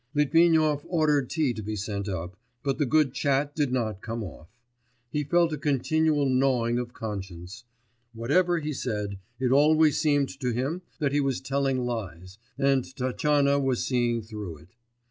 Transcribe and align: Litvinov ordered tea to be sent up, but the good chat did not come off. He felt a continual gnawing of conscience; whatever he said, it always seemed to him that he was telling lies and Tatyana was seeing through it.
Litvinov 0.15 0.83
ordered 0.89 1.29
tea 1.29 1.53
to 1.53 1.61
be 1.61 1.75
sent 1.75 2.09
up, 2.09 2.35
but 2.63 2.79
the 2.79 2.87
good 2.87 3.13
chat 3.13 3.55
did 3.55 3.71
not 3.71 4.01
come 4.01 4.23
off. 4.23 4.47
He 5.11 5.23
felt 5.23 5.53
a 5.53 5.59
continual 5.59 6.27
gnawing 6.27 6.79
of 6.79 6.91
conscience; 6.91 7.65
whatever 8.11 8.57
he 8.57 8.73
said, 8.73 9.19
it 9.39 9.51
always 9.51 9.97
seemed 9.99 10.29
to 10.39 10.49
him 10.53 10.81
that 10.97 11.11
he 11.13 11.21
was 11.21 11.39
telling 11.39 11.85
lies 11.85 12.39
and 12.57 12.83
Tatyana 12.95 13.59
was 13.59 13.85
seeing 13.85 14.23
through 14.23 14.57
it. 14.57 14.75